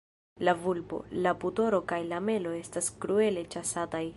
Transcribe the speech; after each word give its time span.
La 0.47 0.53
vulpo, 0.61 0.99
la 1.25 1.33
putoro 1.43 1.81
kaj 1.93 2.01
la 2.13 2.23
melo 2.31 2.55
estas 2.63 2.91
kruele 3.05 3.45
ĉasataj. 3.57 4.07